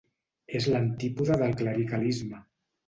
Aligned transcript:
És 0.59 0.67
l'antípoda 0.71 1.39
del 1.43 1.57
clericalisme. 1.63 2.45